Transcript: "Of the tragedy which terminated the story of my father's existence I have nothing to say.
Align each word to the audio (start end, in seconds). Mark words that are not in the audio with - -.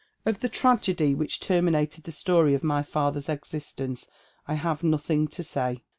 "Of 0.25 0.39
the 0.39 0.49
tragedy 0.49 1.13
which 1.13 1.39
terminated 1.39 2.05
the 2.05 2.11
story 2.11 2.55
of 2.55 2.63
my 2.63 2.81
father's 2.81 3.29
existence 3.29 4.07
I 4.47 4.55
have 4.55 4.81
nothing 4.81 5.27
to 5.27 5.43
say. 5.43 5.83